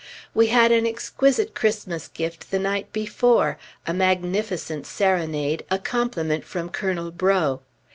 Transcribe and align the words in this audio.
We 0.33 0.47
had 0.47 0.71
an 0.71 0.87
exquisite 0.87 1.53
Christmas 1.53 2.07
gift 2.07 2.49
the 2.49 2.57
night 2.57 2.91
before, 2.91 3.59
a 3.85 3.93
magnificent 3.93 4.87
serenade, 4.87 5.63
a 5.69 5.77
compliment 5.77 6.43
from 6.43 6.69
Colonel 6.69 7.11
Breaux. 7.11 7.61